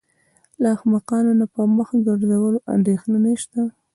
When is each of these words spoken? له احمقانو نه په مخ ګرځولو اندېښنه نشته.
له 0.61 0.67
احمقانو 0.75 1.31
نه 1.39 1.45
په 1.53 1.61
مخ 1.77 1.87
ګرځولو 2.07 2.59
اندېښنه 2.75 3.17
نشته. 3.25 3.61